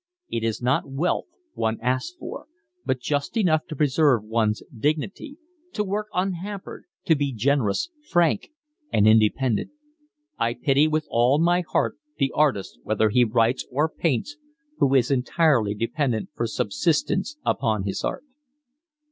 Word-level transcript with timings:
It 0.31 0.43
is 0.43 0.63
not 0.63 0.89
wealth 0.89 1.27
one 1.53 1.77
asks 1.79 2.15
for, 2.17 2.47
but 2.87 2.99
just 2.99 3.37
enough 3.37 3.67
to 3.67 3.75
preserve 3.75 4.23
one's 4.23 4.63
dignity, 4.75 5.37
to 5.73 5.83
work 5.83 6.07
unhampered, 6.11 6.85
to 7.05 7.13
be 7.15 7.31
generous, 7.31 7.91
frank, 8.09 8.49
and 8.91 9.05
independent. 9.07 9.69
I 10.39 10.55
pity 10.55 10.87
with 10.87 11.05
all 11.11 11.37
my 11.37 11.61
heart 11.69 11.99
the 12.17 12.31
artist, 12.33 12.79
whether 12.81 13.09
he 13.09 13.23
writes 13.23 13.67
or 13.69 13.87
paints, 13.87 14.37
who 14.79 14.95
is 14.95 15.11
entirely 15.11 15.75
dependent 15.75 16.29
for 16.35 16.47
subsistence 16.47 17.37
upon 17.45 17.83
his 17.83 18.03
art." 18.03 18.23